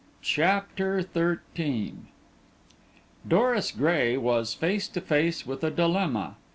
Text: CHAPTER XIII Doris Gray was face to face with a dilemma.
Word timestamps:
CHAPTER 0.23 1.03
XIII 1.03 1.93
Doris 3.27 3.69
Gray 3.69 4.17
was 4.17 4.55
face 4.55 4.87
to 4.87 4.99
face 5.01 5.45
with 5.45 5.63
a 5.63 5.69
dilemma. 5.69 6.37